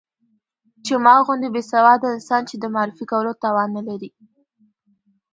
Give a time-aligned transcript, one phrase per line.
[0.85, 4.09] چې ما غوندې بې سواده انسان يې د معرفي کولو توان نه لري.